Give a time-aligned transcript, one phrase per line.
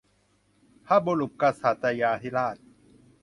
[0.85, 2.57] พระบุรพกษัตริยาธิราช